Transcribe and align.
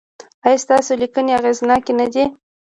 ایا 0.45 0.61
ستاسو 0.63 0.91
لیکنې 1.01 1.31
اغیزناکې 1.39 1.93
نه 1.99 2.07
دي؟ 2.13 2.25